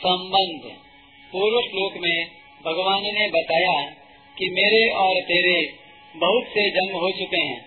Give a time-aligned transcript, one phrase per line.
[0.00, 0.76] संबंध।
[1.32, 2.26] पूर्व श्लोक में
[2.66, 3.94] भगवान ने बताया
[4.38, 5.72] कि मेरे और तेरे
[6.16, 7.64] बहुत से जन्म हो चुके हैं।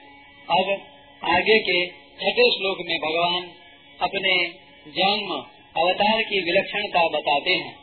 [0.50, 0.82] अब
[1.24, 3.52] आगे के छठे श्लोक में भगवान
[4.02, 4.50] अपने
[4.88, 5.46] जन्म
[5.82, 7.76] अवतार की विलक्षणता बताते हैं।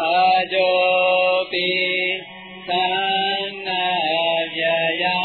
[0.00, 2.22] अजोपि
[2.62, 5.23] सन्नव्ययात्मा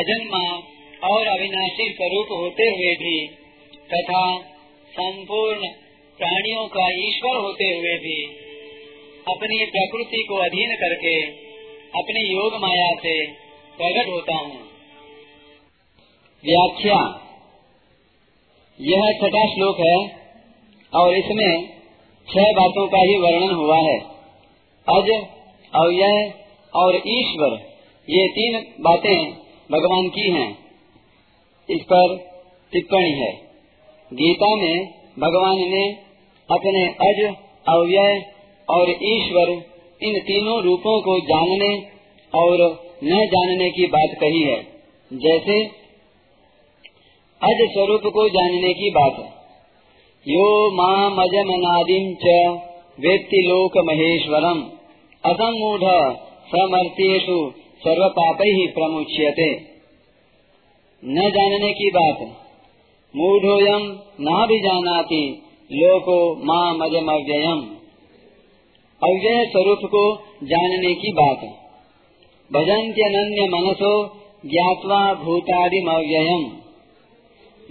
[0.00, 0.62] अजन्मा
[1.08, 3.26] और अविनाशी स्वरूप होते हुए भी,
[3.94, 4.38] तथा
[4.90, 5.68] संपूर्ण
[6.18, 8.24] प्राणियों का ईश्वर होते हुए भी,
[9.28, 11.22] अपनी प्रकृति को अधीन करके,
[12.00, 13.26] अपनी योग माया से
[13.76, 14.56] प्रकट होता हूँ।
[16.44, 17.26] व्याख्या।
[18.80, 20.20] यह छठा श्लोक है,
[20.94, 21.80] और इसमें
[22.28, 23.98] छह बातों का ही वर्णन हुआ है।
[24.88, 25.26] अज,
[25.74, 26.34] अव्यय
[26.76, 27.70] और ईश्वर,
[28.10, 30.58] ये तीन बातें भगवान की हैं।
[31.70, 32.16] इस पर
[32.72, 33.32] टिप्पणी है।
[34.12, 34.86] गीता में
[35.18, 35.92] भगवान ने
[36.50, 37.34] अपने अज,
[37.68, 38.32] अव्यय
[38.70, 39.50] और ईश्वर
[40.02, 41.86] इन तीनों रूपों को जानने
[42.34, 44.62] और न जानने की बात कही है।
[45.12, 45.64] जैसे
[47.42, 49.40] अज स्वरूप को जानने की बात। है
[50.28, 52.48] यो माम अजमनादिम च
[53.00, 54.62] वेत्ति लोक महेश्वरम
[55.24, 56.14] असमूढ़
[56.46, 59.54] समर्थ्यु सर्व पाप ही प्रमुच्यते।
[61.04, 62.20] न जानने की बात।
[63.16, 63.82] मूढ़ोयम
[64.20, 65.42] ना भी जाना की
[65.72, 67.60] लोको माँ मजम अव्ययम
[69.02, 71.38] अव्यय स्वरूप को जानने की बात।
[72.50, 74.06] भजन्त्यन्य मनसो
[74.46, 76.52] ज्ञातवा भूतादिम अव्ययम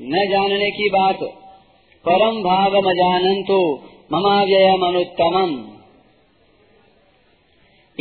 [0.02, 1.20] न जानने की बात।
[2.06, 3.76] परम भाव जानंतो
[4.14, 5.79] ममाव्ययम अनुत्तमम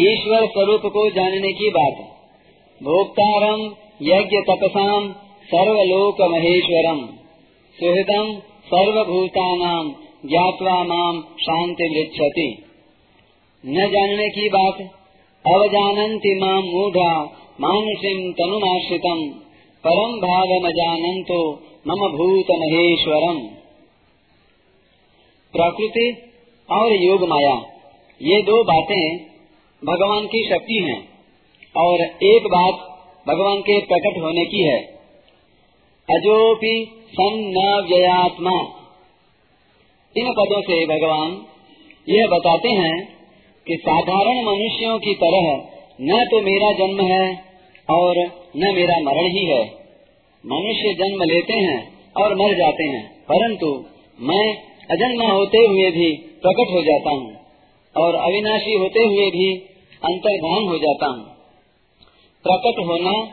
[0.00, 2.02] ईश्वर स्वरूप को जानने की बात।
[2.80, 3.62] भोक्तारम
[4.02, 5.08] यज्ञ तपसाम
[5.48, 7.00] सर्वलोक महेश्वरम
[7.78, 8.28] सुहृदम
[8.66, 9.88] सर्वभूतानाम
[10.26, 12.46] ज्ञातवा माम शांति मृक्षति
[13.64, 14.80] न जानने की बात,
[15.44, 17.12] अवजानन्ति माम मूढ़ा
[17.60, 19.22] मानुषिम तनुमाश्रितम
[19.84, 21.40] परम भाव जानंतो
[21.88, 23.38] मम भूत महेश्वरम
[25.54, 26.06] प्रकृति
[26.68, 27.56] और योग माया,
[28.20, 29.27] ये दो बातें
[29.82, 30.96] भगवान की शक्ति है
[31.74, 32.86] और एक बात
[33.26, 34.78] भगवान के प्रकट होने की है।
[36.08, 36.74] अजोपि
[37.10, 38.56] सन न व्ययात्मा
[40.16, 41.36] इन पदों से भगवान
[42.06, 42.96] यह बताते हैं
[43.66, 45.48] कि साधारण मनुष्यों की तरह
[46.02, 47.24] न तो मेरा जन्म है
[47.88, 48.20] और
[48.56, 49.62] न मेरा मरण ही है।
[50.44, 51.80] मनुष्य जन्म लेते हैं
[52.16, 53.72] और मर जाते हैं, परंतु
[54.18, 54.44] मैं
[54.90, 56.10] अजन्मा होते हुए भी
[56.42, 57.30] प्रकट हो जाता हूँ।
[57.98, 59.56] और अविनाशी होते हुए भी
[60.04, 61.24] अंतर्धान हो जाता हूँ।
[62.42, 63.28] प्रकट होना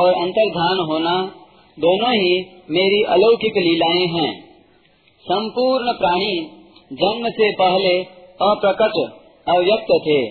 [0.00, 1.34] और अंतर्धान होना
[1.78, 4.46] दोनों ही मेरी अलौकिक लीलाएँ हैं।
[5.22, 6.50] संपूर्ण प्राणी
[6.92, 8.04] जन्म से पहले
[8.42, 9.12] अप्रकट,
[9.48, 10.26] अव्यक्त थे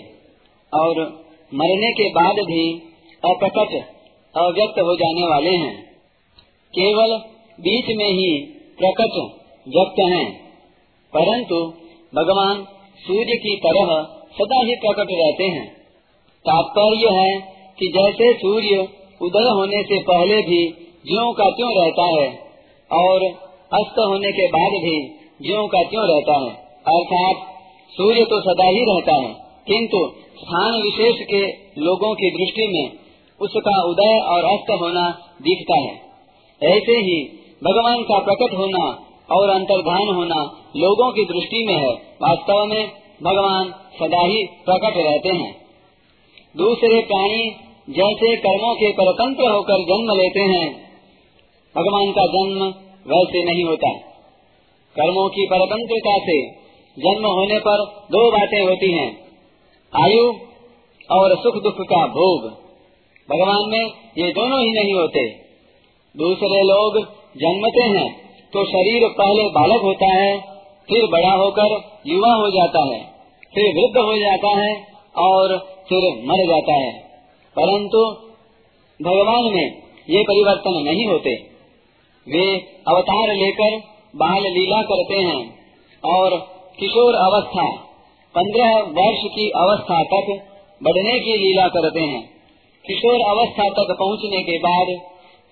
[0.80, 2.80] और मरने के बाद भी
[3.26, 3.86] अप्रकट,
[4.38, 5.86] अव्यक्त हो जाने वाले हैं।
[6.68, 7.18] केवल
[7.60, 8.42] बीच में ही
[8.82, 10.46] प्रकट, व्यक्त हैं।
[11.14, 11.74] परंतु
[12.16, 13.90] भगवान सूर्य की तरह
[14.38, 15.66] सदा ही प्रकट रहते हैं।
[16.46, 17.32] तात्पर्य है
[17.80, 18.88] कि जैसे सूर्य
[19.22, 20.62] उदय होने से पहले भी
[21.06, 22.28] ज्यो का त्यों रहता है
[22.92, 23.26] और
[23.74, 24.96] अस्त होने के बाद भी
[25.42, 26.52] ज्यो का त्यों रहता है।
[26.90, 27.46] अर्थात
[27.94, 29.34] सूर्य तो सदा ही रहता है,
[29.68, 30.00] किंतु
[30.38, 31.42] स्थान विशेष के
[31.82, 32.86] लोगों की दृष्टि में
[33.42, 35.08] उसका उदय और अस्त होना
[35.42, 35.96] दिखता है।
[36.62, 37.18] ऐसे ही
[37.62, 38.84] भगवान का प्रकट होना
[39.30, 40.40] और अंतर्धान होना
[40.76, 41.92] लोगों की दृष्टि में है,
[42.22, 42.92] वास्तव में
[43.24, 45.54] भगवान सदा ही प्रकट रहते हैं।
[46.56, 47.50] दूसरे प्राणी
[47.90, 50.68] जैसे कर्मों के परतंत्र होकर जन्म लेते हैं,
[51.76, 52.64] भगवान का जन्म
[53.08, 53.92] वैसे नहीं होता।
[54.96, 56.42] कर्मों की परतंत्रता से
[56.98, 59.10] जन्म होने पर दो बातें होती हैं,
[59.94, 60.28] आयु
[61.10, 62.46] और सुख दुख का भोग।
[63.30, 63.84] भगवान में
[64.18, 65.26] ये दोनों ही नहीं होते।
[66.16, 66.98] दूसरे लोग
[67.38, 70.40] जन्मते हैं तो शरीर पहले बालक होता है,
[70.90, 73.00] फिर बड़ा होकर युवा हो जाता है,
[73.56, 74.76] फिर वृद्ध हो जाता है
[75.18, 75.58] और
[75.90, 76.92] फिर मर जाता है।
[77.56, 78.04] परंतु
[79.00, 79.66] भगवान में
[80.10, 81.36] ये परिवर्तन नहीं होते।
[82.28, 82.46] वे
[82.88, 83.78] अवतार लेकर
[84.16, 85.42] बाल लीला करते हैं
[86.04, 86.38] और
[86.80, 87.66] किशोर अवस्था,
[88.36, 90.28] पंद्रह वर्ष की अवस्था तक
[90.84, 92.22] बढ़ने की लीला करते हैं।
[92.86, 94.88] किशोर अवस्था तक पहुँचने के बाद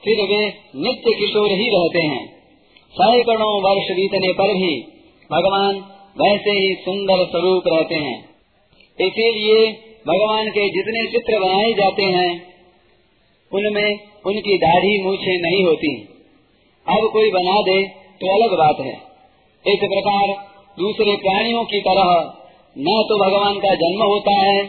[0.03, 0.45] फिर वे
[0.75, 2.42] नित्य किशोर ही रहते हैं।
[2.95, 4.73] सैकड़ों वर्ष बीतने पर भी
[5.31, 5.75] भगवान
[6.17, 8.17] वैसे ही सुंदर स्वरूप रहते हैं।
[8.99, 9.71] इसीलिए
[10.07, 12.53] भगवान के जितने चित्र बनाए जाते हैं,
[13.51, 15.95] उनमें उनकी दाढ़ी मूछे नहीं होती।
[16.87, 17.87] अब कोई बना दे
[18.21, 18.93] तो अलग बात है।
[19.65, 20.27] इस प्रकार
[20.79, 22.13] दूसरे प्राणियों की तरह
[22.77, 24.63] न तो भगवान का जन्म होता है,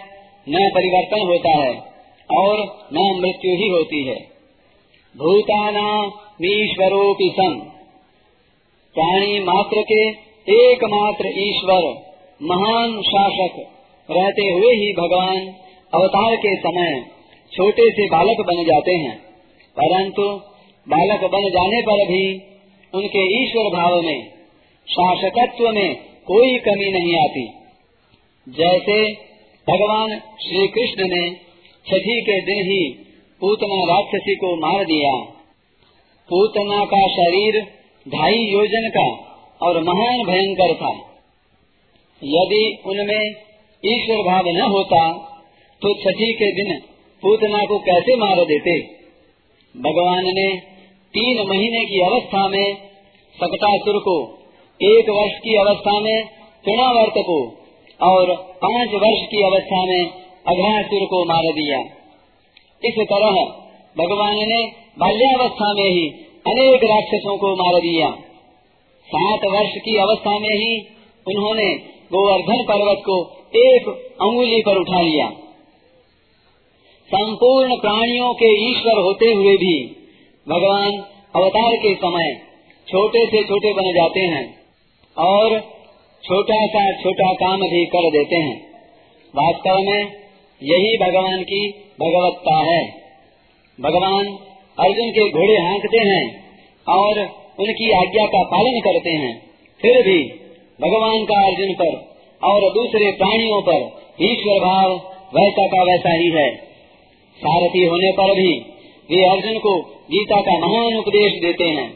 [0.49, 1.75] न परिवर्तन होता है,
[2.31, 4.17] और न मृत्यु ही होती है।
[5.17, 6.11] भूताना
[6.45, 7.71] ईश्वरोपि सन
[8.95, 10.09] प्राणी मात्र के
[10.73, 11.85] एकमात्र ईश्वर,
[12.43, 13.75] महान शासक
[14.11, 15.55] रहते हुए ही भगवान
[15.95, 17.07] अवतार के समय
[17.53, 19.19] छोटे से बालक बन जाते हैं।
[19.81, 20.23] परंतु
[20.89, 22.43] बालक बन जाने पर भी
[22.95, 24.31] उनके ईश्वर भाव में,
[24.89, 27.47] शासकत्व में कोई कमी नहीं आती।
[28.49, 29.13] जैसे
[29.73, 31.31] भगवान श्री कृष्ण ने
[31.87, 32.91] छठी के दिन ही
[33.41, 35.21] पूतना राक्षसी को मार दिया।
[36.29, 37.74] पूतना का शरीर
[38.07, 39.05] ढाई योजन का
[39.61, 40.93] और महान भयंकर था।
[42.23, 43.23] यदि उनमें
[43.83, 45.01] ईश्वर भाव न होता
[45.83, 46.75] तो छठी के दिन
[47.23, 48.75] पूतना को कैसे मार देते?
[49.75, 50.47] भगवान ने
[51.15, 52.67] तीन महीने की अवस्था में
[53.37, 54.17] सकटासुर को,
[54.81, 56.17] एक वर्ष की अवस्था में
[56.65, 57.39] तृणावर्त को
[58.01, 60.03] और पाँच वर्ष की अवस्था में
[60.47, 61.81] अघासुर को मार दिया।
[62.83, 63.41] इस तरह
[63.97, 64.61] भगवान ने
[64.99, 66.07] बाल्यावस्था में ही
[66.47, 68.09] अनेक राक्षसों को मार दिया।
[69.09, 70.73] सात वर्ष की अवस्था में ही
[71.27, 71.75] उन्होंने
[72.13, 73.17] गोवर्धन पर्वत को
[73.57, 73.89] एक
[74.23, 75.29] अंगुली पर उठा लिया।
[77.11, 79.75] संपूर्ण प्राणियों के ईश्वर होते हुए भी
[80.49, 80.93] भगवान
[81.37, 82.33] अवतार के समय
[82.89, 84.45] छोटे से छोटे बन जाते हैं
[85.17, 85.61] और
[86.25, 88.57] छोटा सा छोटा काम भी कर देते हैं।
[89.35, 90.01] वास्तव में
[90.63, 91.69] यही भगवान की
[92.01, 92.83] भगवत्ता है।
[93.81, 94.39] भगवान
[94.79, 96.23] अर्जुन के घोड़े हाँकते हैं
[96.89, 97.19] और
[97.61, 99.35] उनकी आज्ञा का पालन करते हैं।
[99.81, 100.23] फिर भी
[100.81, 101.93] भगवान का अर्जुन पर
[102.43, 103.81] और दूसरे प्राणियों पर
[104.23, 104.93] ईश्वर भाव
[105.35, 106.49] वैसा का वैसा ही है।
[107.39, 108.53] सारथी होने पर भी
[109.11, 109.81] वे अर्जुन को
[110.11, 111.89] गीता का महान उपदेश देते हैं।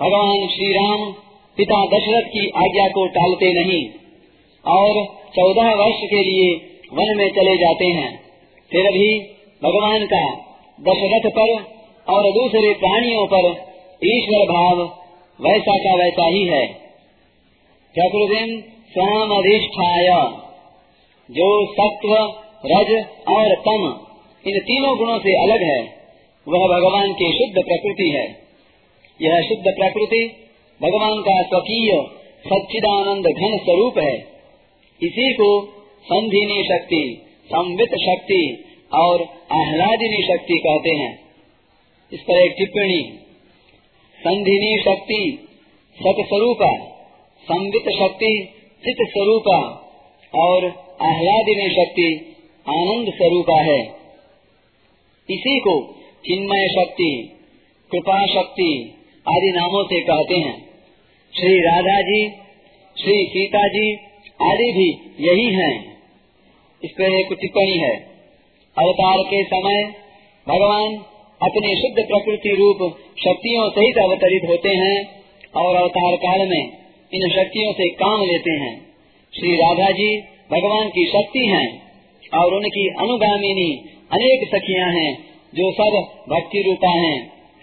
[0.00, 1.12] भगवान श्री राम
[1.56, 3.82] पिता दशरथ की आज्ञा को टालते नहीं
[4.64, 5.04] और
[5.36, 6.54] चौदह वर्ष के लिए
[6.92, 8.20] वन में चले जाते हैं।
[8.72, 9.08] फिर भी
[9.62, 10.22] भगवान का
[10.80, 11.77] दशरथ पर
[12.08, 13.50] और दूसरे प्राणियों पर
[14.04, 14.82] ईश्वर भाव
[15.40, 16.66] वैसा का वैसा ही है।
[17.94, 20.08] प्रकृति स्वाम अधिष्ठाय
[21.30, 22.14] जो सत्व,
[22.66, 24.00] रज और तम,
[24.50, 25.98] इन तीनों गुणों से अलग है,
[26.48, 28.48] वह भगवान की शुद्ध प्रकृति है।
[29.22, 30.48] यह शुद्ध प्रकृति
[30.82, 32.06] भगवान का स्वकीय
[32.46, 34.18] सच्चिदानंद घन स्वरूप है।
[35.02, 35.66] इसी को
[36.04, 38.64] संधिनी शक्ति, संवित शक्ति
[38.94, 39.22] और
[39.52, 41.27] आह्लादिनी शक्ति कहते हैं।
[42.12, 43.18] इस पर एक टिप्पणी।
[44.18, 45.48] संधिनी शक्ति,
[45.94, 46.78] सतस्वरूपा,
[47.42, 48.48] संवित शक्ति
[48.84, 49.84] चित स्वरूपा,
[50.34, 50.64] और
[51.02, 52.36] आह्लादिनी शक्ति,
[52.68, 53.80] आनंद स्वरूपा है।
[55.30, 55.96] इसी को
[56.26, 57.38] चिन्मय शक्ति,
[57.92, 58.94] कृपा शक्ति
[59.28, 60.68] आदि नामों से कहते हैं।
[61.36, 62.30] श्री राधा जी,
[63.02, 63.94] श्री सीता जी
[64.42, 64.90] आदि भी
[65.28, 66.02] यही हैं।
[66.84, 67.96] इस पर एक टिप्पणी है।
[68.78, 69.84] अवतार के समय
[70.48, 71.04] भगवान
[71.40, 72.80] अपने शुद्ध प्रकृति रूप
[73.18, 74.96] शक्तियों सहित अवतरित होते हैं
[75.56, 76.62] और अवतार काल में
[77.12, 78.72] इन शक्तियों से काम लेते हैं।
[79.34, 80.08] श्री राधा जी
[80.52, 81.66] भगवान की शक्ति हैं
[82.40, 83.70] और उनकी अनुगामिनी
[84.12, 85.12] अनेक सखियाँ हैं
[85.54, 85.98] जो सब
[86.28, 87.18] भक्ति रूपा हैं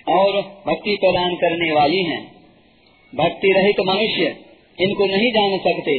[0.08, 2.22] और भक्ति प्रदान करने वाली हैं।
[3.16, 4.36] भक्ति रहित मनुष्य
[4.80, 5.98] इनको नहीं जान सकते।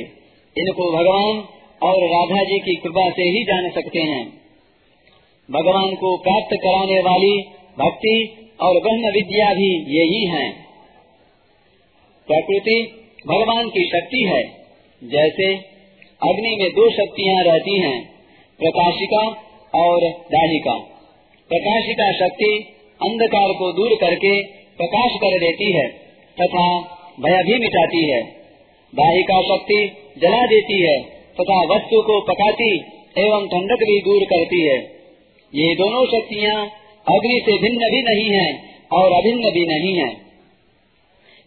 [0.57, 1.45] इनको भगवान
[1.83, 4.25] और राधा जी की कृपा से ही जान सकते हैं।
[5.49, 7.35] भगवान को प्राप्त कराने वाली
[7.79, 8.17] भक्ति
[8.63, 10.45] और ब्रह्म विद्या भी यही है।
[12.29, 12.77] प्रकृति
[13.27, 14.43] भगवान की शक्ति है,
[15.03, 15.49] जैसे
[16.21, 17.99] अग्नि में दो शक्तियाँ रहती हैं,
[18.61, 19.25] प्रकाशिका
[19.75, 20.77] और दाहिका।
[21.51, 22.53] प्रकाशिका शक्ति
[23.01, 24.33] अंधकार को दूर करके
[24.79, 25.87] प्रकाश कर देती है
[26.39, 26.65] तथा
[27.21, 28.23] भय भी मिटाती है।
[28.93, 29.79] दाहिका शक्ति
[30.19, 30.97] जला देती है
[31.39, 32.73] तथा वस्तु को पकाती
[33.19, 34.79] एवं ठंडक भी दूर करती है।
[35.53, 36.57] ये दोनों शक्तियाँ
[37.07, 40.09] अग्नि से भिन्न भी नहीं है और अभिन्न भी नहीं है।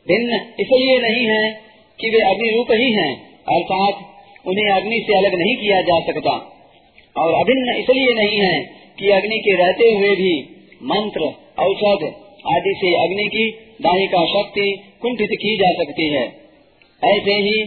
[0.08, 1.52] भिन्न इसलिए नहीं है
[2.00, 4.06] कि वे अग्नि रूप ही हैं, अर्थात
[4.48, 6.56] उन्हें अग्नि से अलग नहीं किया जा सकता।
[7.18, 8.64] और अभिन्न इसलिए नहीं है
[9.00, 10.40] कि अग्नि के रहते हुए भी
[10.84, 11.22] मंत्र,
[11.60, 12.04] औषध
[12.48, 13.52] आदि से अग्नि की
[13.82, 16.24] दाहिका शक्ति कुंठित की जा सकती है।
[17.04, 17.64] ऐसे ही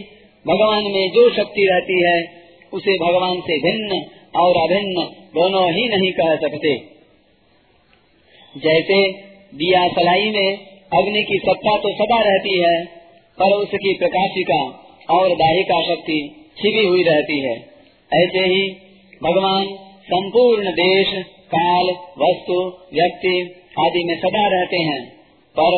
[0.47, 2.23] भगवान में जो शक्ति रहती है,
[2.73, 4.05] उसे भगवान से भिन्न
[4.39, 5.03] और अभिन्न
[5.35, 6.92] दोनों ही नहीं कह सकते।
[8.57, 9.11] जैसे
[9.53, 10.57] दिया सलाई में
[10.97, 12.85] अग्नि की सत्ता तो सदा रहती है,
[13.39, 14.61] पर उसकी प्रकाशिका
[15.09, 17.55] और दाहिका शक्ति छिपी हुई रहती है।
[18.11, 18.69] ऐसे ही
[19.23, 19.65] भगवान
[20.03, 21.07] संपूर्ण देश,
[21.55, 22.59] काल, वस्तु,
[22.93, 25.01] व्यक्ति आदि में सदा रहते हैं,
[25.55, 25.77] पर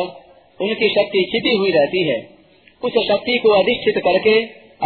[0.60, 2.18] उनकी शक्ति छिपी हुई रहती है।
[2.82, 4.40] उस शक्ति को अधिष्ठित करके,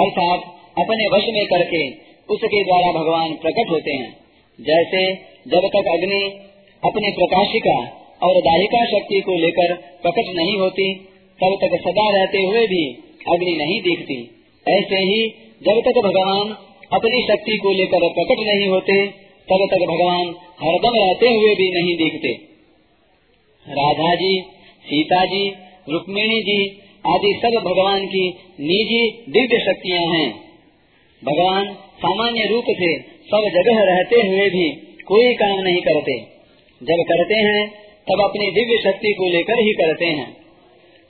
[0.05, 0.41] अर्थात
[0.79, 1.91] अपने वश में करके,
[2.35, 4.17] उसके द्वारा भगवान प्रकट होते हैं।
[4.61, 5.15] जैसे
[5.49, 6.50] जब तक अग्नि
[6.85, 7.79] अपनी प्रकाशिका
[8.23, 10.95] और दायिका शक्ति को लेकर प्रकट नहीं होती,
[11.39, 12.85] तब तक सदा रहते हुए भी
[13.29, 14.19] अग्नि नहीं दिखती।
[14.67, 15.29] ऐसे ही
[15.63, 16.57] जब तक भगवान
[16.93, 19.07] अपनी शक्ति को लेकर प्रकट नहीं होते,
[19.49, 22.33] तब तक भगवान हरदम रहते हुए भी नहीं दिखते।
[23.67, 24.41] राधा जी,
[24.85, 25.49] सीता जी,
[25.89, 28.29] रुक्मिणी जी आदि सब भगवान की
[28.61, 30.29] निजी दिव्य शक्तियाँ हैं।
[31.25, 34.71] भगवान सामान्य रूप से सब जगह रहते हुए भी
[35.03, 36.40] कोई काम नहीं करते।
[36.83, 37.71] जब करते हैं,
[38.11, 40.37] तब अपनी दिव्य शक्ति को लेकर ही करते हैं।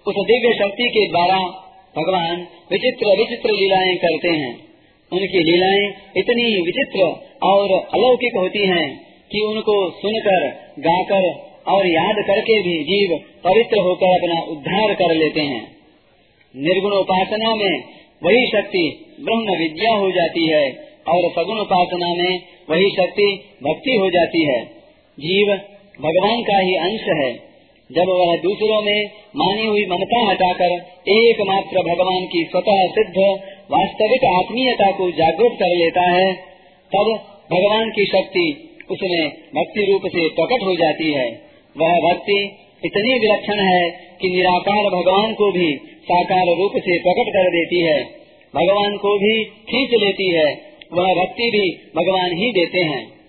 [0.07, 1.39] उस दिव्य शक्ति के द्वारा
[1.97, 2.37] भगवान
[2.73, 4.71] विचित्र विचित्र लीलाएँ करते हैं।
[5.13, 7.03] उनकी लीलाएँ इतनी विचित्र
[7.43, 10.49] और अलौकिक होती हैं कि उनको सुनकर,
[10.79, 15.77] गाकर और याद करके भी जीव पवित्र होकर अपना उद्धार कर लेते हैं।
[16.57, 17.85] निर्गुण उपासना में
[18.25, 20.73] वही शक्ति ब्रह्म विद्या हो जाती है
[21.09, 24.80] और सगुण उपासना में वही शक्ति भक्ति हो जाती है।
[25.21, 25.47] जीव
[26.01, 27.51] भगवान का ही अंश है।
[27.93, 30.73] जब वह दूसरों में मानी हुई ममता हटाकर
[31.09, 33.19] एकमात्र भगवान की स्वतः सिद्ध,
[33.71, 36.33] वास्तविक आत्मीयता को जागरूक कर लेता है,
[36.95, 37.21] तब
[37.53, 41.43] भगवान की शक्ति उसमें भक्ति रूप से प्रकट हो जाती है।
[41.79, 47.51] वह भक्ति इतनी विलक्षण है कि निराकार भगवान को भी साकार रूप से प्रकट कर
[47.51, 48.03] देती है।
[48.55, 50.61] भगवान को भी खींच लेती है।
[50.93, 53.20] वह भक्ति भी भगवान ही देते हैं।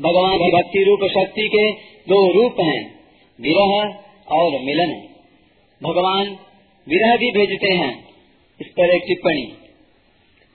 [0.00, 1.72] भगवान की भक्ति रूप शक्ति के
[2.08, 3.00] दो रूप हैं,
[3.40, 3.94] विरह
[4.36, 5.02] और मिलन।
[5.82, 6.26] भगवान
[6.88, 8.08] विरह भी भेजते हैं,
[8.60, 9.52] इस पर एक टिप्पणी।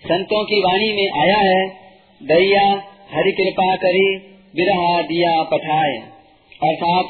[0.05, 1.67] संतों की वाणी में आया है,
[2.23, 4.17] दैया हरि कृपा करी,
[4.55, 6.11] विरह दिया पठाए
[6.63, 7.05] अर्थात,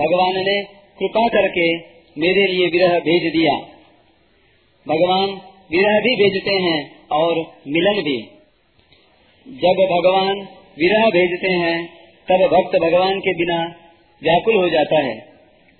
[0.00, 0.62] भगवान ने
[0.98, 1.76] कृपा करके
[2.18, 3.54] मेरे लिए विरह भेज दिया।
[4.88, 5.30] भगवान
[5.70, 8.22] विरह भी भेजते हैं और मिलन भी।
[9.48, 10.48] जब भगवान
[10.78, 11.86] विरह भेजते हैं,
[12.28, 13.74] तब भक्त भगवान के बिना
[14.22, 15.24] व्याकुल हो जाता है।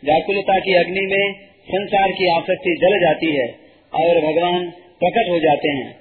[0.04, 3.54] व्याकुलता की अग्नि में संसार की आसक्ति जल जाती है
[3.94, 5.97] और भगवान प्रकट हो जाते हैं।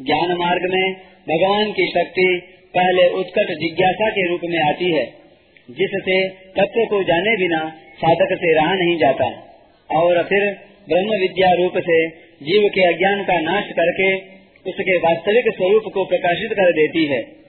[0.00, 0.92] ज्ञान मार्ग में
[1.28, 2.42] भगवान की शक्ति
[2.74, 5.04] पहले उत्कट जिज्ञासा के रूप में आती है,
[5.70, 7.72] जिससे तत्व को जाने बिना
[8.04, 9.56] साधक से रहा नहीं जाता।
[9.90, 12.08] और फिर ब्रह्म विद्या रूप से
[12.42, 14.16] जीव के अज्ञान का नाश करके
[14.70, 17.40] उसके वास्तविक स्वरूप को प्रकाशित कर देती है।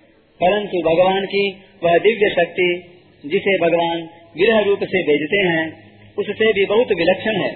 [0.43, 1.51] परंतु भगवान की
[1.83, 2.83] वह दिव्य शक्ति,
[3.25, 7.55] जिसे भगवान विरह रूप से भेजते हैं, उससे भी बहुत विलक्षण है।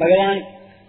[0.00, 0.40] भगवान,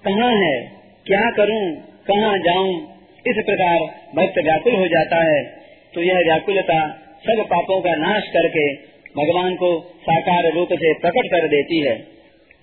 [0.07, 0.61] कहाँ है?
[1.05, 1.75] क्या करूँ?
[1.81, 2.91] कहाँ जाऊँ?
[3.27, 3.79] इस प्रकार
[4.15, 5.43] भक्त व्याकुल हो जाता है।
[5.93, 6.89] तो यह व्याकुलता
[7.27, 8.73] सब पापों का नाश करके
[9.17, 11.95] भगवान को साकार रूप से प्रकट कर देती है।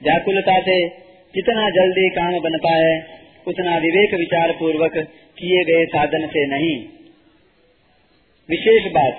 [0.02, 0.88] व्याकुलता से
[1.34, 3.06] जितना जल्दी काम बनता है
[3.48, 4.92] उतना विवेक विचार पूर्वक
[5.38, 6.97] किए गए साधन से नहीं।
[8.50, 9.12] विशेष बात।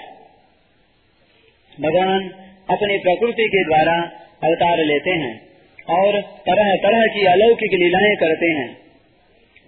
[1.82, 2.30] भगवान
[2.70, 4.02] अपनी प्रकृति के द्वारा
[4.44, 5.42] अवतार लेते हैं
[5.90, 8.78] और तरह तरह की अलौकिक लीलाएँ करते हैं।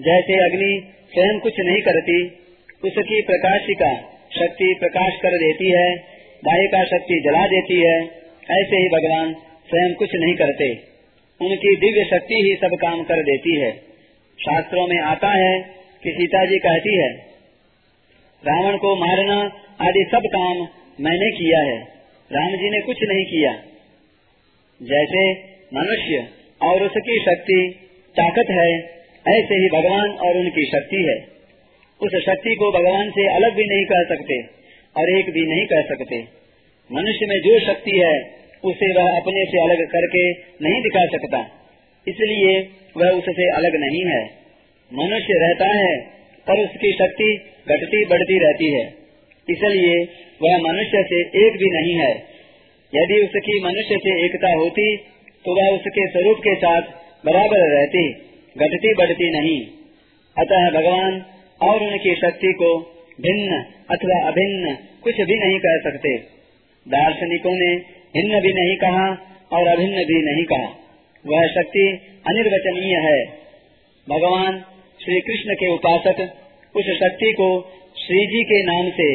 [0.02, 2.26] जैसे अग्नि स्वयं कुछ नहीं करती,
[2.84, 3.96] उसकी प्रकाशिका
[4.36, 5.96] शक्ति प्रकाश कर देती है
[6.46, 8.06] दायिका शक्ति जला देती है,
[8.62, 9.34] ऐसे ही भगवान
[9.70, 10.72] स्वयं कुछ नहीं करते।
[11.42, 13.72] उनकी दिव्य शक्ति ही सब काम कर देती है।
[14.40, 15.60] शास्त्रों में आता है
[16.04, 17.31] कि सीता जी कहती है
[18.48, 20.58] रावण को मारना आदि सब काम
[21.02, 21.78] मैंने किया है।
[22.32, 23.52] राम जी ने कुछ नहीं किया।
[24.82, 25.34] जैसे
[25.74, 26.28] मनुष्य
[26.64, 27.76] और उसकी शक्ति
[28.20, 28.76] ताकत है,
[29.28, 31.32] ऐसे ही भगवान और उनकी शक्ति है।
[32.02, 34.42] उस शक्ति को भगवान से अलग भी नहीं कह सकते
[34.98, 36.24] और एक भी नहीं कह सकते।
[36.92, 41.62] मनुष्य में जो शक्ति है, उसे वह अपने से अलग करके नहीं दिखा सकता।
[42.08, 44.30] इसलिए वह उससे अलग नहीं है।
[44.94, 47.30] मनुष्य रहता है पर उसकी शक्ति
[47.70, 48.86] घटती बढ़ती रहती है।
[49.48, 49.96] इसलिए
[50.42, 52.12] वह मनुष्य से एक भी नहीं है।
[52.94, 54.96] यदि उसकी मनुष्य से एकता होती
[55.46, 56.82] तो वह उसके स्वरूप के साथ
[57.26, 58.04] बराबर रहती,
[58.58, 59.60] घटती बढ़ती नहीं।
[60.38, 61.22] अतः भगवान
[61.62, 62.70] और उनकी शक्ति को
[63.22, 66.18] भिन्न अथवा अभिन्न कुछ भी नहीं कह सकते।
[66.86, 67.76] दार्शनिकों ने
[68.16, 69.08] भिन्न भी नहीं कहा
[69.52, 70.70] और अभिन्न भी नहीं कहा।
[71.26, 71.88] वह शक्ति
[72.28, 73.20] अनिर्वचनीय है।
[74.08, 74.62] भगवान
[75.02, 76.20] श्री कृष्ण के उपासक,
[76.76, 77.46] उस शक्ति को
[77.98, 79.06] श्री जी के नाम से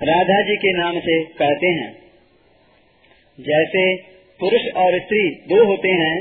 [0.00, 1.90] राधा जी के नाम से कहते हैं
[3.38, 3.84] जैसे
[4.40, 6.16] पुरुष और स्त्री दो होते हैं,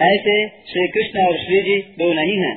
[0.00, 0.36] ऐसे
[0.66, 2.54] श्री कृष्ण और श्री जी दो नहीं हैं।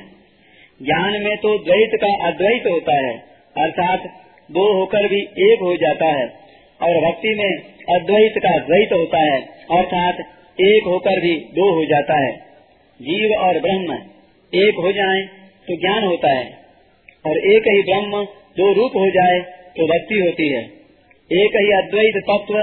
[0.80, 3.12] ज्ञान में तो द्वैत का अद्वैत होता है,
[3.56, 4.08] अर्थात
[4.50, 6.24] दो होकर भी एक हो जाता है,
[6.80, 7.50] और भक्ति में
[7.90, 9.38] अद्वैत का द्वैत होता है,
[9.72, 10.24] अर्थात
[10.58, 12.32] एक होकर भी दो हो जाता है
[13.00, 14.02] जीव और ब्रह्म,
[14.52, 15.22] एक हो जाए
[15.68, 16.62] तो ज्ञान होता है।
[17.26, 18.24] और एक ही ब्रह्म
[18.56, 19.40] दो रूप हो जाए
[19.76, 20.64] तो भक्ति होती है।
[21.32, 22.54] एक ही अद्वैत तत्व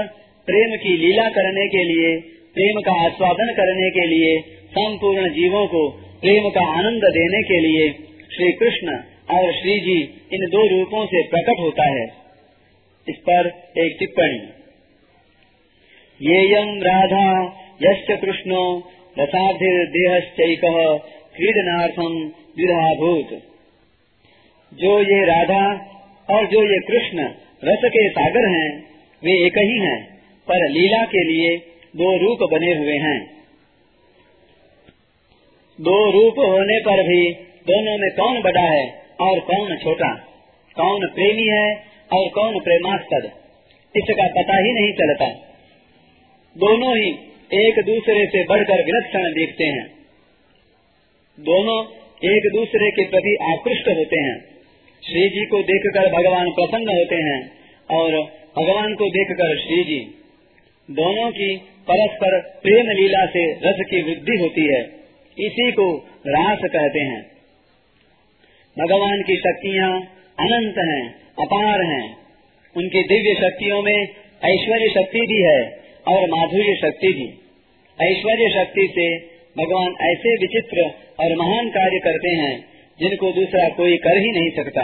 [0.46, 2.20] प्रेम की लीला करने के लिए,
[2.54, 4.40] प्रेम का आस्वादन करने के लिए,
[4.70, 7.88] संपूर्ण जीवों को प्रेम का आनंद देने के लिए
[8.36, 8.96] श्री कृष्ण
[9.36, 10.00] और श्री जी
[10.32, 12.04] इन दो रूपों से प्रकट होता है।
[13.08, 13.46] इस पर
[13.78, 14.40] एक टिप्पणी।
[16.22, 20.60] ये यम राधा यश्च कृष्णो रसाधिर्देहश्चैक
[21.36, 23.42] क्रीडनार्थम द्विधाभूत
[24.74, 25.90] जो ये राधा
[26.30, 27.24] और जो ये कृष्ण
[27.64, 28.84] रस के सागर हैं,
[29.24, 31.56] वे एक ही हैं, पर लीला के लिए
[31.96, 33.40] दो रूप बने हुए हैं।
[35.80, 37.32] दो रूप होने पर भी
[37.66, 40.14] दोनों में कौन बड़ा है और कौन छोटा?
[40.76, 41.74] कौन प्रेमी है
[42.12, 43.30] और कौन प्रेमास्पद?
[43.96, 45.30] इसका पता ही नहीं चलता।
[46.58, 47.10] दोनों ही
[47.68, 49.86] एक दूसरे से बढ़कर विलक्षण देखते हैं।
[51.40, 54.40] दोनों एक दूसरे के प्रति आकृष्ट होते हैं।
[55.02, 57.50] श्री जी को देखकर भगवान प्रसन्न होते हैं
[57.90, 58.12] और
[58.58, 60.14] भगवान को देखकर श्री जी
[60.90, 61.56] दोनों की
[61.90, 64.82] परस्पर प्रेम लीला से रस की वृद्धि होती है।
[65.38, 65.96] इसी को
[66.26, 67.22] रास कहते हैं।
[68.78, 70.00] भगवान की शक्तियाँ
[70.40, 72.16] अनंत हैं, अपार हैं।
[72.76, 74.02] उनकी दिव्य शक्तियों में
[74.44, 77.28] ऐश्वर्य शक्ति भी है और माधुर्य शक्ति भी।
[78.10, 80.82] ऐश्वर्य शक्ति से भगवान ऐसे विचित्र
[81.20, 82.64] और महान कार्य करते हैं,
[83.00, 84.82] जिनको दूसरा कोई कर ही नहीं सकता।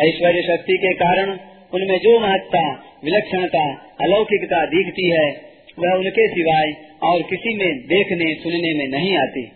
[0.00, 1.38] ऐश्वर्य शक्ति के कारण
[1.74, 2.72] उनमें जो महत्ता,
[3.04, 5.48] विलक्षणता, अलौकिकता दिखती है,
[5.78, 6.72] वह उनके सिवाय
[7.02, 9.52] और किसी में देखने, सुनने में नहीं आती।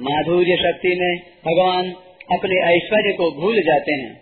[0.00, 1.92] माधुर्य शक्ति में भगवान
[2.38, 4.20] अपने ऐश्वर्य को भूल जाते हैं।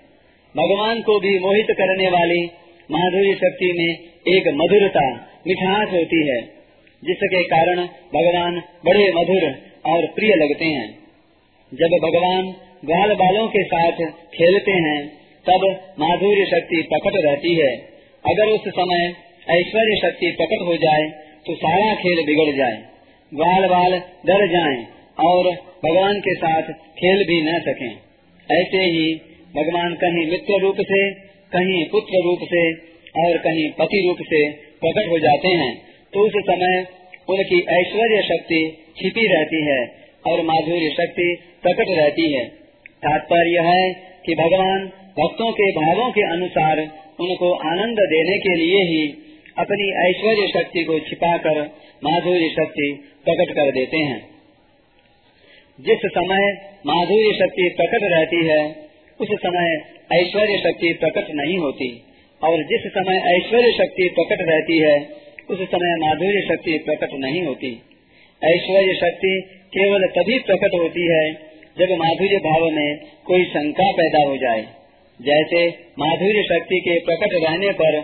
[0.56, 2.50] भगवान को भी मोहित करने वाली
[2.90, 3.98] माधुर्य शक्ति में
[4.36, 5.10] एक मधुरता,
[5.46, 6.55] मिठास होती है।
[7.02, 7.80] जिसके कारण
[8.14, 9.44] भगवान बड़े मधुर
[9.86, 10.88] और प्रिय लगते हैं।
[11.72, 12.48] जब भगवान
[12.84, 14.00] ग्वाल बालों के साथ
[14.34, 14.98] खेलते हैं,
[15.46, 15.62] तब
[16.00, 17.70] माधुर्य शक्ति प्रकट रहती है।
[18.24, 19.04] अगर उस समय
[19.50, 21.04] ऐश्वर्य शक्ति प्रकट हो जाए
[21.46, 22.76] तो सारा खेल बिगड़ जाए।
[23.32, 23.92] ग्वाल बाल
[24.26, 24.86] डर जाएँ
[25.18, 25.50] और
[25.84, 27.92] भगवान के साथ खेल भी न सकें।
[28.48, 29.14] ऐसे ही
[29.56, 31.10] भगवान कहीं मित्र रूप से,
[31.52, 32.62] कहीं पुत्र रूप से
[33.22, 34.40] और कहीं पति रूप से
[34.82, 35.72] प्रकट हो जाते हैं।
[36.18, 36.86] उस समय
[37.30, 42.44] उनकी ऐश्वर्य शक्ति छिपी रहती है और माधुर्य शक्ति प्रकट रहती है।
[43.06, 43.92] तात्पर्य है
[44.26, 44.86] कि भगवान
[45.18, 46.80] भक्तों के भावों के अनुसार
[47.20, 49.14] उनको आनंद देने के लिए ही
[49.58, 51.70] अपनी ऐश्वर्य शक्ति को छिपाकर
[52.04, 54.28] माधुर्य शक्ति प्रकट कर देते हैं।
[55.80, 58.88] जिस समय माधुर्य शक्ति प्रकट रहती है,
[59.20, 59.76] उस समय
[60.12, 62.02] ऐश्वर्य शक्ति प्रकट नहीं होती।
[62.44, 67.82] और जिस समय ऐश्वर्य शक्ति प्रकट रहती है उस समय माधुर्य शक्ति प्रकट नहीं होती।
[68.44, 71.32] ऐश्वर्य शक्ति केवल तभी प्रकट होती है,
[71.78, 74.62] जब माधुर्य भाव में कोई शंका पैदा हो जाए।
[75.22, 78.00] जैसे माधुर्य शक्ति के प्रकट रहने पर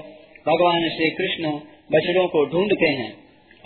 [0.49, 1.51] भगवान श्री कृष्ण
[1.93, 3.13] बछड़ों को ढूंढते हैं।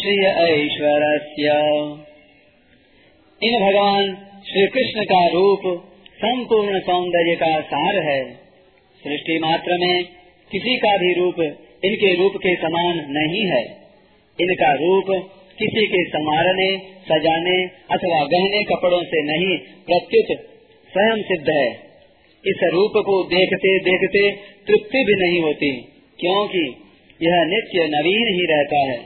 [0.00, 1.52] श्रिय ऐश्वरस्य।
[3.42, 4.16] इन भगवान
[4.48, 8.38] श्री कृष्ण का रूप, संपूर्ण सौंदर्य का सार है।
[9.04, 10.04] सृष्टि मात्र में
[10.52, 13.76] किसी का भी रूप इनके रूप के समान नहीं है।
[14.40, 20.46] इनका रूप किसी के समारने सजाने अथवा गहने कपड़ों से नहीं, प्रत्युत
[20.92, 21.91] स्वयं सिद्ध है।
[22.44, 24.22] इस रूप को देखते देखते
[24.66, 25.70] तृप्ति भी नहीं होती,
[26.18, 26.64] क्योंकि
[27.20, 28.98] यह नित्य नवीन ही रहता है।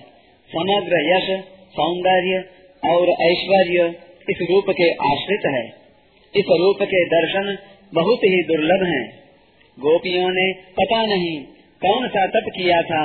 [0.51, 1.29] समग्र यश,
[1.73, 2.39] सौंदर्य
[2.83, 3.89] और ऐश्वर्य
[4.31, 5.65] इस रूप के आश्रित है।
[6.35, 7.57] इस रूप के दर्शन
[7.95, 9.05] बहुत ही दुर्लभ हैं।
[9.79, 11.37] गोपियों ने पता नहीं
[11.83, 13.03] कौन सा तप किया था,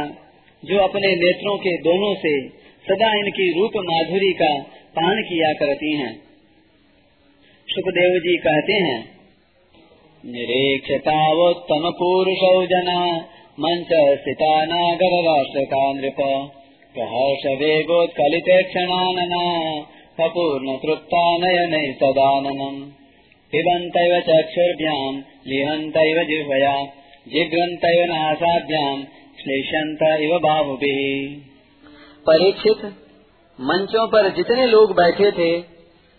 [0.64, 2.50] जो अपने नेत्रों के दोनों से
[2.86, 4.54] सदा इनकी रूप माधुरी का
[4.96, 6.14] पान किया करती हैं।
[7.68, 9.21] सुखदेव जी कहते हैं
[10.26, 13.18] निरीक्षतावोत्तम पुरुषौ जना
[13.60, 13.88] मंच
[14.20, 16.50] स्थिता नागर राष्ट्रका नृप
[16.96, 19.82] प्रहर्ष वेगोत्कलिते क्षणानना
[20.20, 22.82] कपूर्ण तृप्ता नयन सदाननम।
[23.52, 26.86] पिबन्तैव चक्षुर्भ्याम्, लिहन्तैव जिह्वया
[27.28, 29.04] जिघ्रन्तैव नासाभ्याम्
[29.40, 31.36] श्लेषन्त इव बाहुभिः।
[32.30, 32.86] परीक्षित,
[33.62, 35.58] मंचों पर जितने लोग बैठे थे,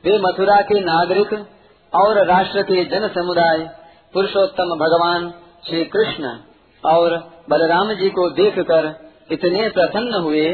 [0.04, 1.46] वे मथुरा के नागरिक
[1.94, 3.81] और राष्ट्र के जन समुदाय
[4.14, 5.30] पुरुषोत्तम भगवान
[5.68, 6.30] श्री कृष्ण
[6.84, 7.14] और
[7.50, 8.88] बलराम जी को देखकर
[9.32, 10.50] इतने प्रसन्न हुए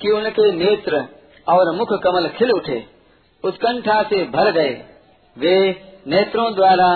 [0.00, 1.04] कि उनके नेत्र
[1.48, 2.82] और मुख कमल खिल उठे,
[3.44, 4.72] उत्कंठा से भर गए।
[5.36, 5.54] वे
[6.06, 6.90] नेत्रों द्वारा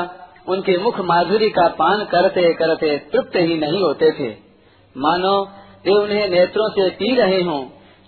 [0.49, 4.31] उनके मुख माधुरी का पान करते करते तृप्त ही नहीं होते थे।
[4.97, 5.37] मानो
[5.87, 7.63] वे उन्हें नेत्रों से पी रहे हों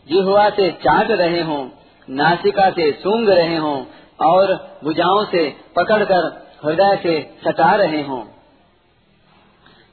[0.08, 1.64] जिहुआ से चाट रहे हों,
[2.08, 3.78] नासिका से सूंघ रहे हों
[4.26, 8.24] और भुजाओं से पकड़कर हृदय से सटा रहे हों।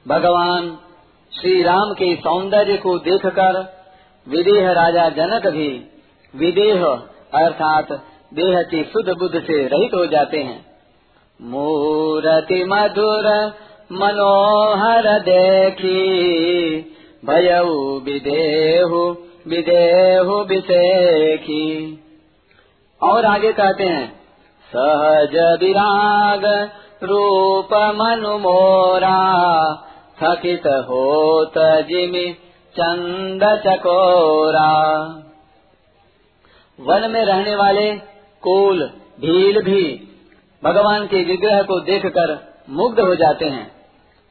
[0.07, 0.77] भगवान
[1.41, 3.59] श्री राम के सौंदर्य को देखकर
[4.27, 5.91] विदेह राजा जनक भी
[6.35, 6.85] विदेह
[7.33, 7.91] अर्थात
[8.33, 10.65] देह की शुद्ध बुद्ध से रहित हो जाते हैं।
[11.41, 13.53] मूरति मधुर
[13.91, 16.81] मनोहर देखी,
[17.25, 19.15] भयऊ विदेहु
[19.47, 21.65] विदेहु विषेखी
[23.03, 24.18] और आगे कहते हैं
[24.75, 26.45] सहज विराग
[27.03, 29.19] रूप मनु मोरा
[30.21, 32.35] थकित होत जिमि
[32.75, 34.69] चंद चकोरा
[36.79, 37.91] वन में रहने वाले
[38.43, 38.83] कोल,
[39.19, 39.83] भील भी
[40.63, 42.37] भगवान के विग्रह को देखकर
[42.69, 43.71] मुग्ध हो जाते हैं।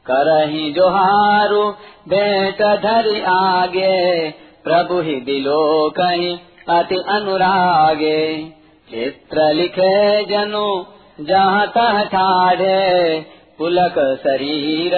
[0.06, 1.70] करही जोहारू,
[2.08, 4.30] बेट धरी आगे,
[4.64, 8.57] प्रभु ही दिलो कहीं अति अनुरागे।
[8.90, 10.84] चित्र लिखे जनु,
[11.24, 13.20] जहाँ तह ठाढ़े,
[13.58, 14.94] पुलक शरीर,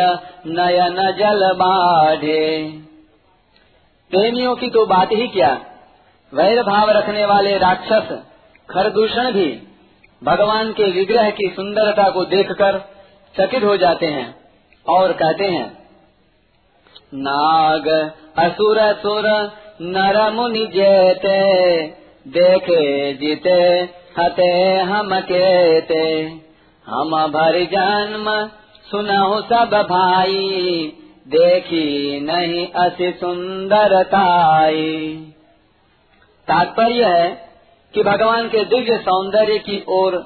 [0.46, 2.70] नयन जल बाढ़े।
[4.11, 5.53] प्रेमियों की तो बात ही क्या?
[6.33, 8.12] वैर भाव रखने वाले राक्षस
[8.68, 9.48] खरदूषण भी,
[10.22, 12.79] भगवान के विग्रह की सुंदरता को देखकर
[13.35, 14.35] चकित हो जाते हैं
[14.87, 15.66] और कहते हैं,
[17.14, 17.88] नाग
[18.38, 19.29] असुर सुर
[19.83, 21.40] नर मुनि जेते
[22.28, 26.22] देखे जीते, हते हम केते।
[26.87, 28.50] हम भर जन्म,
[28.90, 30.92] सुनहु सब भाई।
[31.28, 35.16] देखी नहीं अति सुंदरताई।
[36.48, 37.48] तात्पर्य है
[37.94, 40.16] कि भगवान के दिव्य सौंदर्य की ओर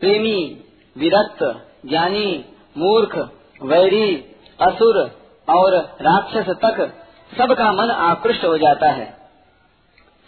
[0.00, 0.60] प्रेमी,
[0.98, 2.44] विरक्त, ज्ञानी,
[2.78, 3.30] मूर्ख,
[3.62, 4.16] वैरी,
[4.60, 5.10] असुर
[5.48, 7.04] और राक्षस तक
[7.38, 9.17] सबका मन आकृष्ट हो जाता है।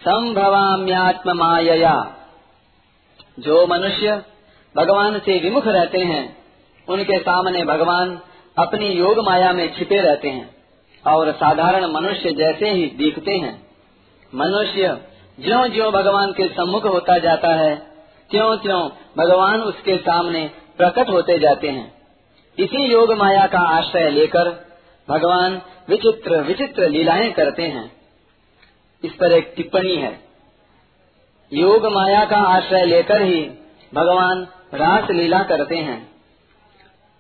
[0.00, 2.14] संभवाम्यात्म माया
[3.38, 4.22] जो मनुष्य
[4.76, 6.36] भगवान से विमुख रहते हैं,
[6.88, 8.20] उनके सामने भगवान
[8.58, 10.56] अपनी योग माया में छिपे रहते हैं
[11.06, 13.66] और साधारण मनुष्य जैसे ही दिखते हैं।
[14.34, 15.00] मनुष्य
[15.40, 17.76] ज्यो ज्यो भगवान के सम्मुख होता जाता है
[18.30, 21.94] त्यों त्यों भगवान उसके सामने प्रकट होते जाते हैं।
[22.58, 24.66] इसी योग माया का आश्रय लेकर
[25.08, 27.99] भगवान विचित्र विचित्र लीलाएँ करते हैं।
[29.04, 30.20] इस पर एक टिप्पणी है।
[31.52, 33.50] योग माया का आश्रय लेकर ही
[33.94, 36.10] भगवान रास लीला करते हैं।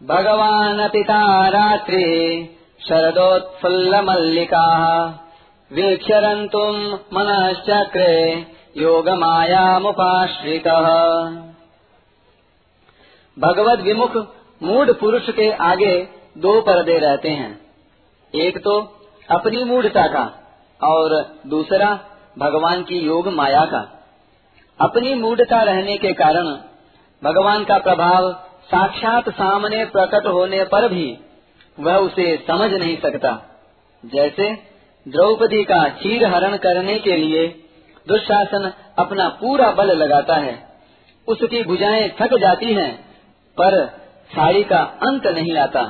[0.02, 2.48] भगवान पिता रात्रि
[2.88, 4.66] शरदोत्फुल्ल मल्लिका
[7.14, 10.68] मनश्चक्रे योग माया मुश्रित
[13.38, 14.16] भगवत विमुख
[14.62, 17.60] मूढ़ पुरुष के आगे दो पर्दे रहते हैं।
[18.34, 18.80] एक तो
[19.30, 20.39] अपनी मूढ़ता का
[20.82, 21.14] और
[21.46, 21.88] दूसरा
[22.38, 23.80] भगवान की योग माया का।
[24.80, 26.46] अपनी मूढ़ता रहने के कारण
[27.22, 28.32] भगवान का प्रभाव
[28.64, 31.18] साक्षात सामने प्रकट होने पर भी
[31.80, 33.32] वह उसे समझ नहीं सकता।
[34.06, 34.50] जैसे
[35.06, 37.46] द्रौपदी का चीर हरण करने के लिए
[38.06, 40.70] दुशासन अपना पूरा बल लगाता है
[41.28, 42.94] उसकी भुजाएँ थक जाती हैं,
[43.56, 43.86] पर
[44.34, 45.82] साड़ी का अंत नहीं आता।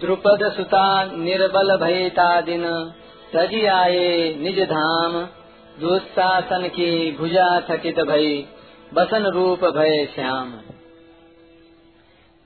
[0.00, 2.64] द्रुपद सुता निर्बल भयता दिन।
[3.34, 5.28] तजी आए निज धाम
[5.80, 8.46] दुस्शासन की भुजा थकित भई,
[8.94, 10.54] बसन रूप भय श्याम।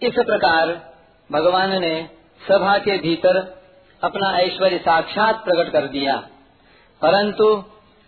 [0.03, 0.95] इस प्रकार
[1.33, 2.11] भगवान ने
[2.49, 3.63] सभा के भीतर
[4.03, 6.17] अपना ऐश्वर्य साक्षात प्रकट कर दिया।
[7.03, 7.65] परंतु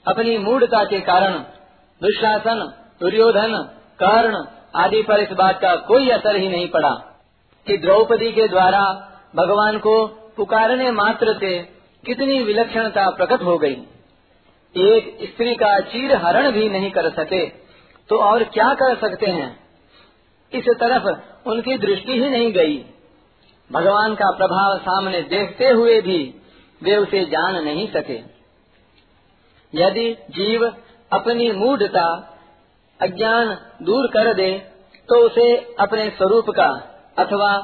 [0.09, 1.33] अपनी मूढ़ता के कारण
[2.03, 3.69] दुशासन, दुर्योधन,
[4.03, 4.45] कर्ण
[4.77, 7.19] आदि पर इस बात का कोई असर ही नहीं पड़ा
[7.67, 8.81] कि द्रौपदी के द्वारा
[9.37, 13.77] भगवान को पुकारने मात्र से कितनी विलक्षणता प्रकट हो गई।
[14.75, 17.45] एक स्त्री का चीर हरण भी नहीं कर सके
[18.09, 19.49] तो और क्या कर सकते हैं?
[20.53, 22.77] इस तरफ़ उनकी दृष्टि ही नहीं गई।
[23.71, 26.19] भगवान का प्रभाव सामने देखते हुए भी
[26.83, 28.19] वे उसे जान नहीं सके।
[29.75, 30.67] यदि जीव
[31.13, 32.05] अपनी मूढ़ता,
[33.01, 34.53] अज्ञान दूर कर दे
[35.09, 36.69] तो उसे अपने स्वरूप का
[37.19, 37.57] अथवा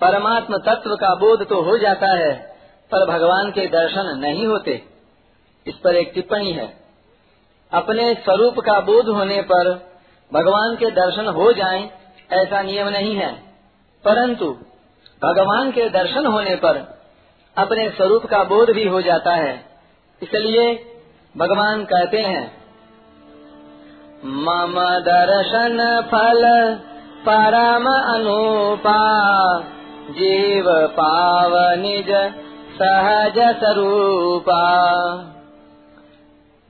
[0.00, 2.57] परमात्म तत्व का बोध तो हो जाता है।
[2.92, 4.82] पर भगवान के दर्शन नहीं होते,
[5.66, 6.76] इस पर एक टिप्पणी है।
[7.72, 9.70] अपने स्वरूप का बोध होने पर
[10.32, 11.90] भगवान के दर्शन हो जाएँ,
[12.32, 13.32] ऐसा नियम नहीं है।
[14.04, 14.46] परंतु
[15.22, 16.76] भगवान के दर्शन होने पर
[17.56, 19.54] अपने स्वरूप का बोध भी हो जाता है।
[20.22, 20.74] इसलिए
[21.36, 22.58] भगवान कहते हैं,
[24.24, 26.44] मम दर्शन फल
[27.20, 29.00] परम अनुपा,
[30.10, 32.10] जीव पाव निज
[32.78, 34.58] सहज स्वरूपा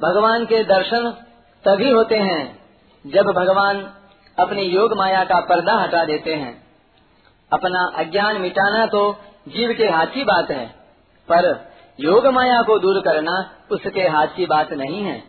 [0.00, 1.10] भगवान के दर्शन
[1.64, 2.42] तभी होते हैं
[3.04, 3.82] जब भगवान
[4.38, 6.54] अपनी योग माया का पर्दा हटा देते हैं।
[7.52, 9.02] अपना अज्ञान मिटाना तो
[9.48, 10.66] जीव के हाथ की बात है,
[11.28, 11.50] पर
[11.98, 13.36] योग माया को दूर करना
[13.70, 15.22] उसके हाथ की बात नहीं है।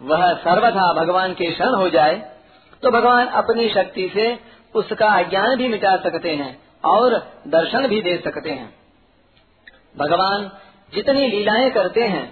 [0.00, 2.16] वह सर्वथा भगवान के शरण हो जाए
[2.82, 4.32] तो भगवान अपनी शक्ति से
[4.74, 6.52] उसका अज्ञान भी मिटा सकते हैं
[6.88, 8.79] और दर्शन भी दे सकते हैं।
[9.94, 10.50] भगवान
[10.92, 12.24] जितनी लीलाएँ करते हैं,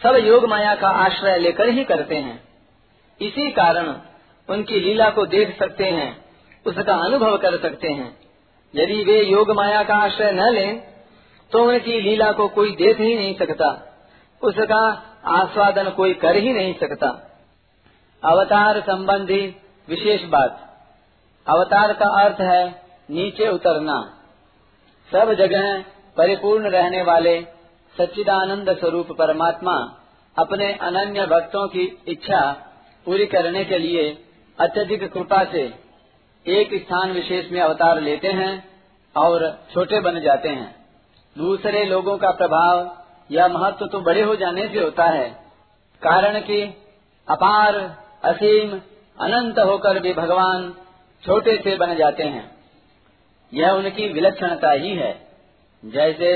[0.00, 2.36] सब योग माया का आश्रय लेकर ही करते हैं।
[3.20, 3.94] इसी कारण
[4.48, 6.08] उनकी लीला को देख सकते हैं,
[6.66, 8.08] उसका अनुभव कर सकते हैं।
[8.74, 10.82] यदि वे योग माया का आश्रय न लें
[11.52, 13.68] तो उनकी लीला को कोई देख ही नहीं सकता,
[14.42, 14.82] उसका
[15.32, 17.08] आस्वादन कोई कर ही नहीं सकता।
[18.22, 19.40] अवतार संबंधी
[19.88, 20.62] विशेष बात।
[21.46, 22.64] अवतार का अर्थ है
[23.10, 23.98] नीचे उतरना।
[25.10, 25.84] सब जगह
[26.16, 27.40] परिपूर्ण रहने वाले
[27.96, 29.74] सच्चिदानंद स्वरूप परमात्मा
[30.36, 32.40] अपने अनन्य भक्तों की इच्छा
[33.06, 34.24] पूरी करने के लिए
[34.58, 35.62] अत्यधिक कृपा से
[36.46, 38.52] एक स्थान विशेष में अवतार लेते हैं
[39.16, 40.74] और छोटे बन जाते हैं।
[41.36, 42.96] दूसरे लोगों का प्रभाव
[43.30, 45.28] या महत्व तो बड़े हो जाने से होता है,
[46.02, 46.62] कारण कि
[47.28, 47.74] अपार,
[48.24, 48.80] असीम,
[49.18, 50.72] अनंत होकर भी भगवान
[51.24, 52.50] छोटे से बन जाते हैं।
[53.52, 55.25] यह उनकी विलक्षणता ही है।
[55.84, 56.30] जैसे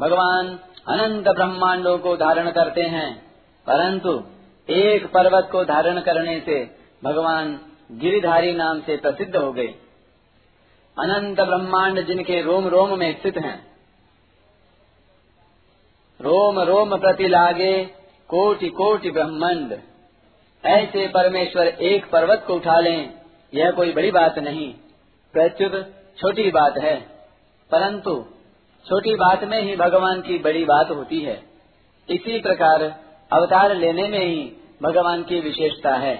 [0.00, 0.58] भगवान
[0.88, 3.22] अनंत ब्रह्मांडों को धारण करते हैं,
[3.66, 4.22] परंतु
[4.68, 7.60] एक पर्वत को धारण करने से भगवान
[7.92, 9.74] गिरिधारी नाम से प्रसिद्ध हो गए।
[10.96, 13.72] अनंत ब्रह्मांड जिनके रोम रोम में स्थित हैं।
[16.20, 17.84] रोम रोम प्रति लागे
[18.28, 19.78] कोटि कोटि ब्रह्मांड।
[20.64, 23.14] ऐसे परमेश्वर एक पर्वत को उठा लें,
[23.54, 24.74] यह कोई बड़ी बात नहीं,
[25.34, 27.00] प्रत्युत छोटी बात है।
[27.70, 28.24] परंतु
[28.86, 31.42] छोटी बात में ही भगवान की बड़ी बात होती है।
[32.08, 32.82] इसी प्रकार
[33.32, 36.16] अवतार लेने में ही भगवान की विशेषता है।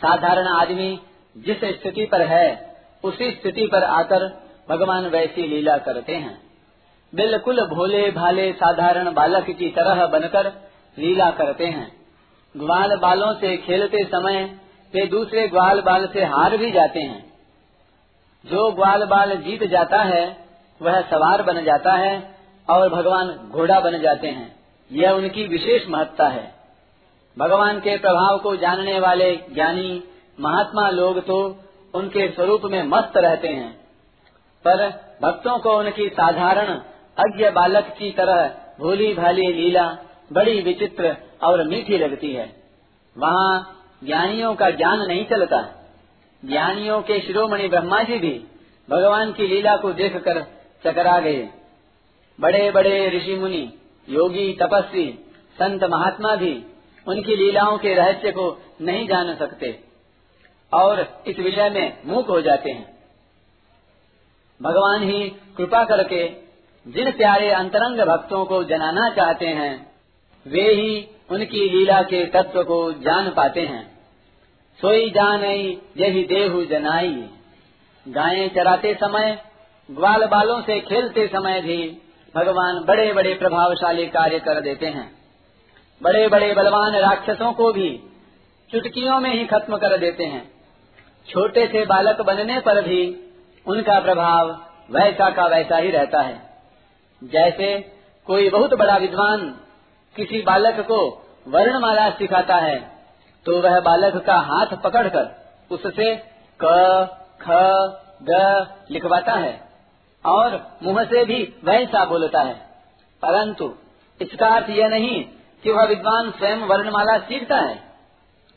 [0.00, 1.00] साधारण आदमी
[1.38, 6.42] जिस स्थिति पर है, उसी स्थिति पर आकर भगवान वैसी लीला करते हैं।
[7.14, 10.46] बिल्कुल भोले भाले साधारण बालक की तरह बनकर
[10.98, 12.06] लीला करते हैं।
[12.56, 14.44] ग्वाल बालों से खेलते समय
[14.94, 17.32] वे दूसरे ग्वाल बाल से हार भी जाते हैं।
[18.46, 20.41] जो ग्वाल बाल जीत जाता है
[20.82, 22.34] वह सवार बन जाता है
[22.70, 24.56] और भगवान घोड़ा बन जाते हैं।
[24.92, 26.54] यह उनकी विशेष महत्ता है।
[27.38, 30.04] भगवान के प्रभाव को जानने वाले ज्ञानी,
[30.40, 31.56] महात्मा लोग तो
[31.94, 33.72] उनके स्वरूप में मस्त रहते हैं।
[34.66, 34.88] पर
[35.22, 36.74] भक्तों को उनकी साधारण,
[37.18, 39.98] अज्ञ बालक की तरह भोली भाली लीला
[40.32, 42.62] बड़ी विचित्र और मीठी लगती है।
[43.18, 45.86] वहाँ ज्ञानियों का ज्ञान नहीं चलता।
[46.44, 48.44] ज्ञानियों के शिरोमणि ब्रह्मा जी भी
[48.90, 51.48] भगवान की लीला को देखकर चकरा गए
[52.40, 53.72] बड़े बड़े ऋषि मुनि,
[54.08, 55.06] योगी, तपस्वी,
[55.58, 56.64] संत महात्मा भी
[57.06, 59.80] उनकी लीलाओं के रहस्य को नहीं जान सकते
[60.72, 62.98] और इस विषय में मूक हो जाते हैं।
[64.62, 66.28] भगवान ही कृपा करके
[66.86, 69.92] जिन प्यारे अंतरंग भक्तों को जनाना चाहते हैं,
[70.46, 73.92] वे ही उनकी लीला के तत्व को जान पाते हैं।
[74.80, 75.44] सोई जान
[75.96, 77.28] यही देहु जनाई।
[78.08, 79.44] गायें चराते समय
[79.88, 81.76] ग्वाल बालों से खेलते समय भी
[82.34, 85.10] भगवान बड़े बड़े प्रभावशाली कार्य कर देते हैं।
[86.00, 87.88] बड़े बड़े बलवान राक्षसों को भी
[88.70, 90.42] चुटकियों में ही खत्म कर देते हैं।
[91.28, 93.00] छोटे से बालक बनने पर भी
[93.66, 94.50] उनका प्रभाव
[94.90, 96.40] वैसा का वैसा ही रहता है।
[97.22, 97.78] जैसे
[98.26, 99.46] कोई बहुत बड़ा विद्वान
[100.16, 101.00] किसी बालक को
[101.48, 102.78] वर्णमाला सिखाता है
[103.46, 105.30] तो वह बालक का हाथ पकड़कर
[105.70, 106.14] उससे
[106.60, 106.64] क,
[107.42, 107.60] ख
[108.22, 109.71] ग लिखवाता है।
[110.26, 112.54] और मुँह से भी वैसा बोलता है।
[113.22, 113.74] परंतु
[114.22, 115.24] इसका अर्थ यह नहीं
[115.62, 117.92] कि वह विद्वान स्वयं वर्णमाला सीखता है।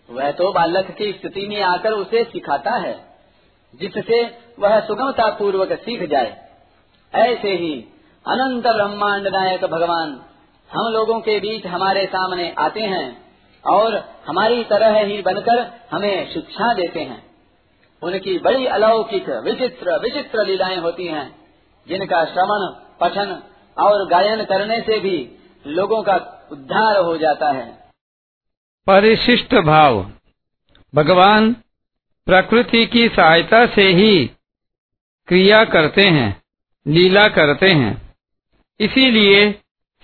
[0.10, 3.06] वह तो बालक की स्थिति में आकर उसे सिखाता है,
[3.82, 6.50] जिससे वह सुगमता पूर्वक सीख जाए।
[7.16, 7.86] ऐसे ही
[8.28, 10.26] अनंत ब्रह्मांड नायक भगवान
[10.72, 13.34] हम लोगों के बीच हमारे सामने आते हैं
[13.68, 13.96] और
[14.28, 17.36] हमारी तरह ही बनकर हमें शिक्षा देते हैं।
[18.04, 21.45] उनकी बड़ी अलौकिक, विचित्र विचित्र लीलाएँ होती हैं।
[21.88, 22.68] जिनका श्रवण,
[23.00, 23.42] पठन
[23.78, 25.18] और गायन करने से भी
[25.66, 26.16] लोगों का
[26.52, 27.66] उद्धार हो जाता है।
[28.88, 30.02] परिशिष्ट भाव।
[30.94, 31.54] भगवान
[32.28, 34.26] प्रकृति की सहायता से ही
[35.28, 36.30] क्रिया करते हैं,
[36.86, 38.16] लीला करते हैं।
[38.80, 39.52] इसीलिए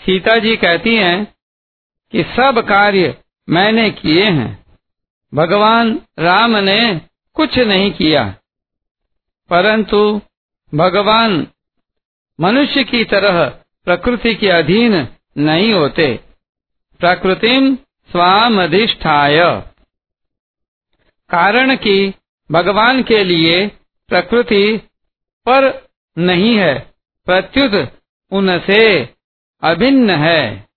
[0.01, 1.25] सीता जी कहती हैं
[2.13, 3.15] कि सब कार्य
[3.47, 4.65] मैंने किए हैं।
[5.33, 6.79] भगवान राम ने
[7.35, 8.23] कुछ नहीं किया,
[9.49, 10.21] परंतु
[10.73, 11.47] भगवान
[12.41, 13.45] मनुष्य की तरह
[13.85, 16.19] प्रकृति के अधीन नहीं होते।
[16.99, 17.75] प्रकृतिम
[18.11, 19.37] स्वामधिष्ठाय।
[21.29, 22.13] कारण कि
[22.51, 23.67] भगवान के लिए
[24.09, 24.77] प्रकृति
[25.45, 26.93] पर नहीं है,
[27.25, 27.91] प्रत्युत
[28.31, 29.09] उनसे
[29.63, 30.67] अभिन्न है।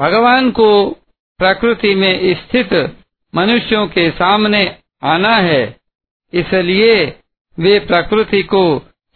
[0.00, 0.90] भगवान को
[1.38, 2.96] प्रकृति में स्थित
[3.34, 5.80] मनुष्यों के सामने आना है,
[6.32, 7.04] इसलिए
[7.58, 8.62] वे प्रकृति को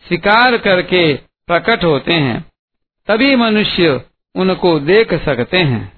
[0.05, 2.41] स्वीकार करके प्रकट होते हैं
[3.09, 4.01] तभी मनुष्य
[4.37, 5.96] उनको देख सकते हैं।